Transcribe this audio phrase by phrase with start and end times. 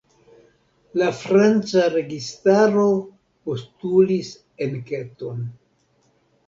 [1.01, 2.89] La franca registaro
[3.51, 4.35] postulis
[4.69, 5.49] enketon.